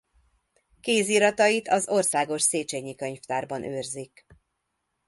[0.81, 4.25] Kéziratait az Országos Széchényi Könyvtárban őrzik.